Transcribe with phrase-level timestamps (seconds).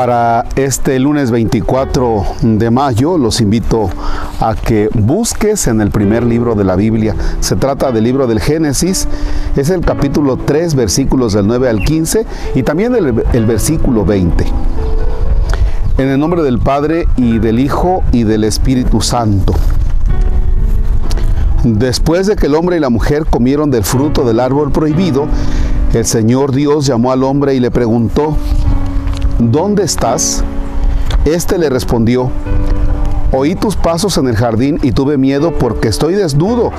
[0.00, 3.90] Para este lunes 24 de mayo los invito
[4.40, 7.14] a que busques en el primer libro de la Biblia.
[7.40, 9.06] Se trata del libro del Génesis,
[9.56, 12.24] es el capítulo 3, versículos del 9 al 15
[12.54, 14.46] y también el, el versículo 20.
[15.98, 19.52] En el nombre del Padre y del Hijo y del Espíritu Santo.
[21.62, 25.26] Después de que el hombre y la mujer comieron del fruto del árbol prohibido,
[25.92, 28.34] el Señor Dios llamó al hombre y le preguntó,
[29.40, 30.44] ¿dónde estás?
[31.24, 32.30] Este le respondió,
[33.32, 36.72] oí tus pasos en el jardín y tuve miedo porque estoy desnudo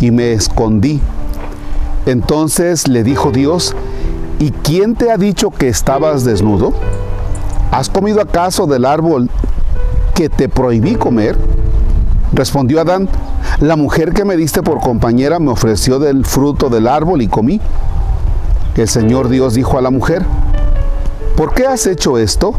[0.00, 1.00] y me escondí.
[2.06, 3.74] Entonces le dijo Dios,
[4.38, 6.72] ¿y quién te ha dicho que estabas desnudo?
[7.70, 9.28] ¿Has comido acaso del árbol
[10.14, 11.36] que te prohibí comer?
[12.32, 13.08] Respondió Adán,
[13.60, 17.60] la mujer que me diste por compañera me ofreció del fruto del árbol y comí.
[18.76, 20.24] El Señor Dios dijo a la mujer,
[21.36, 22.54] ¿por qué has hecho esto?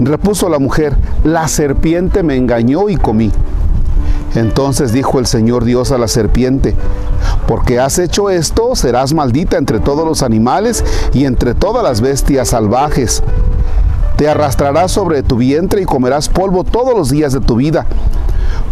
[0.00, 3.32] Repuso la mujer, la serpiente me engañó y comí.
[4.34, 6.76] Entonces dijo el Señor Dios a la serpiente,
[7.46, 12.48] porque has hecho esto, serás maldita entre todos los animales y entre todas las bestias
[12.48, 13.22] salvajes.
[14.16, 17.86] Te arrastrarás sobre tu vientre y comerás polvo todos los días de tu vida.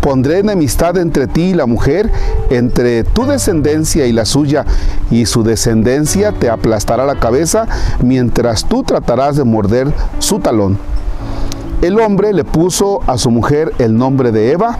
[0.06, 2.12] Pondré enemistad entre ti y la mujer,
[2.50, 4.64] entre tu descendencia y la suya,
[5.10, 7.66] y su descendencia te aplastará la cabeza,
[8.00, 10.78] mientras tú tratarás de morder su talón.
[11.82, 14.78] El hombre le puso a su mujer el nombre de Eva,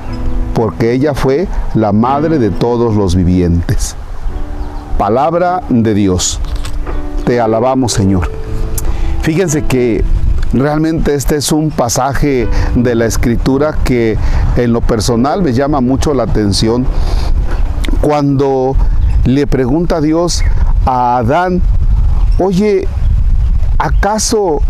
[0.54, 3.96] porque ella fue la madre de todos los vivientes.
[4.96, 6.38] Palabra de Dios.
[7.24, 8.30] Te alabamos, Señor.
[9.22, 10.04] Fíjense que
[10.56, 14.16] Realmente este es un pasaje de la escritura que
[14.56, 16.86] en lo personal me llama mucho la atención
[18.00, 18.74] cuando
[19.26, 20.42] le pregunta a Dios
[20.86, 21.60] a Adán,
[22.38, 22.88] oye,
[23.76, 24.62] ¿acaso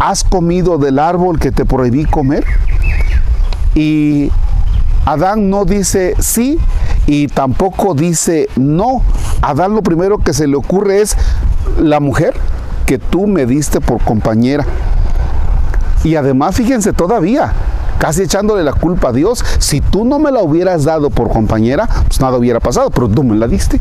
[0.00, 2.44] has comido del árbol que te prohibí comer?
[3.76, 4.32] Y
[5.04, 6.58] Adán no dice sí
[7.06, 9.02] y tampoco dice no.
[9.40, 11.16] Adán lo primero que se le ocurre es
[11.78, 12.34] la mujer
[12.90, 14.66] que tú me diste por compañera.
[16.02, 17.52] Y además, fíjense todavía,
[18.00, 21.88] casi echándole la culpa a Dios, si tú no me la hubieras dado por compañera,
[22.08, 23.78] pues nada hubiera pasado, pero tú me la diste.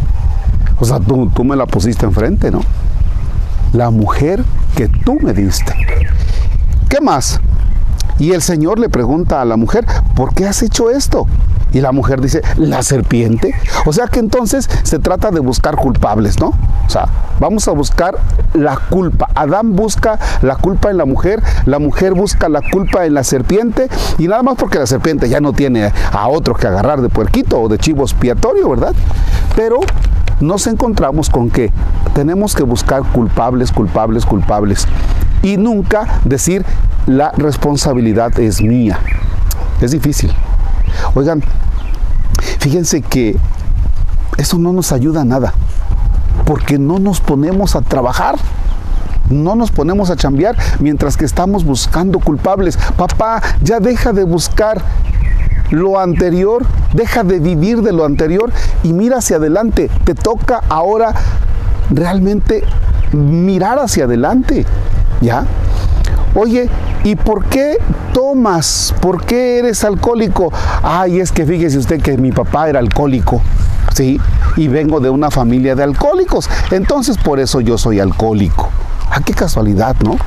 [0.79, 2.61] O sea, tú, tú me la pusiste enfrente, ¿no?
[3.73, 4.43] La mujer
[4.75, 5.73] que tú me diste.
[6.87, 7.41] ¿Qué más?
[8.19, 11.25] Y el Señor le pregunta a la mujer, ¿por qué has hecho esto?
[11.71, 13.53] Y la mujer dice, la serpiente.
[13.85, 16.47] O sea que entonces se trata de buscar culpables, ¿no?
[16.47, 17.07] O sea,
[17.39, 18.17] vamos a buscar
[18.53, 19.29] la culpa.
[19.35, 23.87] Adán busca la culpa en la mujer, la mujer busca la culpa en la serpiente
[24.17, 27.61] y nada más porque la serpiente ya no tiene a otro que agarrar de puerquito
[27.61, 28.93] o de chivo expiatorio, ¿verdad?
[29.55, 29.79] Pero
[30.39, 31.71] nos encontramos con que
[32.13, 34.87] tenemos que buscar culpables, culpables, culpables
[35.41, 36.65] y nunca decir
[37.05, 38.99] la responsabilidad es mía.
[39.81, 40.33] Es difícil.
[41.15, 41.43] Oigan,
[42.59, 43.37] fíjense que
[44.37, 45.53] eso no nos ayuda a nada,
[46.45, 48.35] porque no nos ponemos a trabajar.
[49.29, 52.77] No nos ponemos a chambear mientras que estamos buscando culpables.
[52.97, 54.81] Papá, ya deja de buscar
[55.69, 59.89] lo anterior, deja de vivir de lo anterior y mira hacia adelante.
[60.03, 61.13] Te toca ahora
[61.91, 62.63] realmente
[63.11, 64.65] mirar hacia adelante.
[65.21, 65.45] ¿Ya?
[66.33, 66.69] Oye,
[67.03, 67.77] ¿y por qué
[68.19, 68.93] tomas?
[68.99, 70.51] ¿Por qué eres alcohólico?
[70.83, 73.41] Ay, es que fíjese usted que mi papá era alcohólico.
[73.93, 74.19] ¿Sí?
[74.57, 76.49] Y vengo de una familia de alcohólicos.
[76.71, 78.67] Entonces por eso yo soy alcohólico.
[79.09, 80.17] Ah, qué casualidad, ¿no?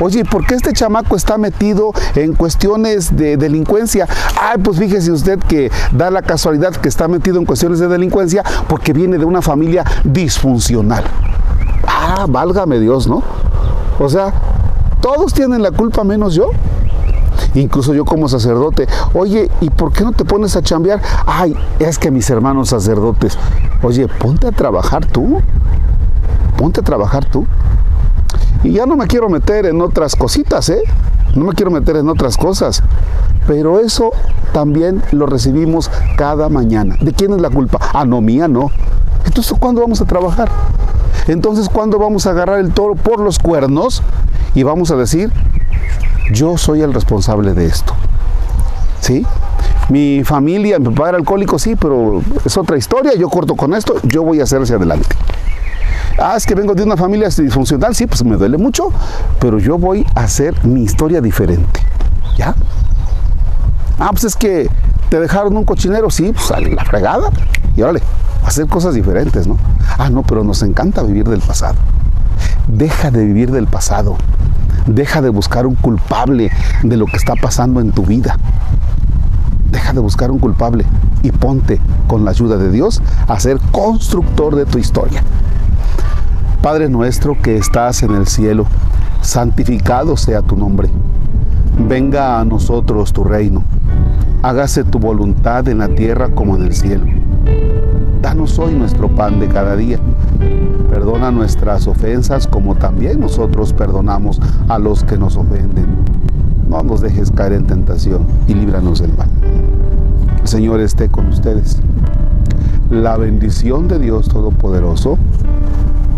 [0.00, 4.06] Oye, ¿por qué este chamaco está metido en cuestiones de delincuencia?
[4.38, 8.44] Ay, pues fíjese usted que da la casualidad que está metido en cuestiones de delincuencia
[8.68, 11.04] porque viene de una familia disfuncional.
[11.88, 13.22] Ah, válgame Dios, ¿no?
[13.98, 14.34] O sea,
[15.00, 16.50] todos tienen la culpa menos yo.
[17.54, 21.00] Incluso yo como sacerdote, oye, ¿y por qué no te pones a chambear?
[21.26, 23.38] Ay, es que mis hermanos sacerdotes,
[23.82, 25.40] oye, ponte a trabajar tú.
[26.56, 27.46] Ponte a trabajar tú.
[28.62, 30.82] Y ya no me quiero meter en otras cositas, ¿eh?
[31.34, 32.82] No me quiero meter en otras cosas.
[33.46, 34.12] Pero eso
[34.52, 36.96] también lo recibimos cada mañana.
[37.00, 37.78] ¿De quién es la culpa?
[37.92, 38.70] Ah, no, mía no.
[39.24, 40.50] Entonces, ¿cuándo vamos a trabajar?
[41.26, 44.02] Entonces, ¿cuándo vamos a agarrar el toro por los cuernos
[44.54, 45.32] y vamos a decir,
[46.30, 47.94] yo soy el responsable de esto.
[49.00, 49.26] ¿Sí?
[49.88, 53.94] Mi familia, mi papá era alcohólico, sí, pero es otra historia, yo corto con esto,
[54.04, 55.16] yo voy a hacer hacia adelante.
[56.18, 58.88] Ah, es que vengo de una familia disfuncional, sí, pues me duele mucho,
[59.40, 61.80] pero yo voy a hacer mi historia diferente.
[62.36, 62.54] ¿Ya?
[63.98, 64.68] Ah, pues es que
[65.08, 67.30] te dejaron un cochinero, sí, pues a la fregada.
[67.76, 68.02] Y órale,
[68.44, 69.58] hacer cosas diferentes, ¿no?
[69.98, 71.76] Ah, no, pero nos encanta vivir del pasado.
[72.66, 74.16] Deja de vivir del pasado.
[74.86, 76.50] Deja de buscar un culpable
[76.82, 78.36] de lo que está pasando en tu vida.
[79.70, 80.84] Deja de buscar un culpable
[81.22, 85.22] y ponte con la ayuda de Dios a ser constructor de tu historia.
[86.62, 88.66] Padre nuestro que estás en el cielo,
[89.20, 90.90] santificado sea tu nombre.
[91.78, 93.64] Venga a nosotros tu reino.
[94.42, 97.06] Hágase tu voluntad en la tierra como en el cielo.
[98.20, 99.98] Danos hoy nuestro pan de cada día.
[100.90, 105.86] Perdona nuestras ofensas como también nosotros perdonamos a los que nos ofenden.
[106.68, 109.28] No nos dejes caer en tentación y líbranos del mal.
[110.40, 111.80] El Señor esté con ustedes.
[112.90, 115.18] La bendición de Dios Todopoderoso,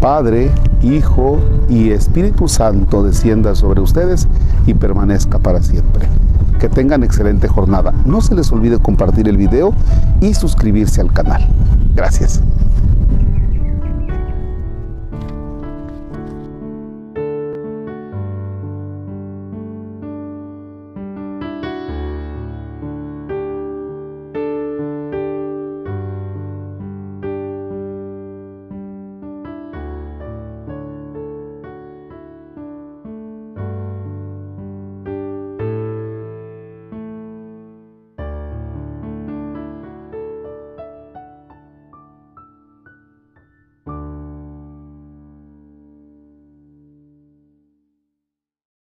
[0.00, 0.50] Padre,
[0.82, 1.38] Hijo
[1.68, 4.28] y Espíritu Santo descienda sobre ustedes
[4.66, 6.06] y permanezca para siempre.
[6.58, 7.92] Que tengan excelente jornada.
[8.04, 9.72] No se les olvide compartir el video
[10.20, 11.48] y suscribirse al canal.
[11.94, 12.42] Gracias.